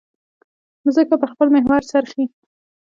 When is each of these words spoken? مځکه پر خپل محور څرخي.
مځکه 0.83 1.15
پر 1.21 1.27
خپل 1.33 1.47
محور 1.55 1.81
څرخي. 1.91 2.23